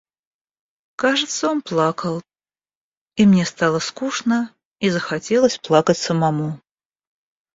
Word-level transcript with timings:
Кажется, 0.95 1.47
он 1.47 1.61
плакал; 1.61 2.23
и 3.17 3.27
мне 3.27 3.45
стало 3.45 3.77
скучно 3.77 4.51
и 4.79 4.89
захотелось 4.89 5.59
плакать 5.59 5.99
самому. 5.99 6.59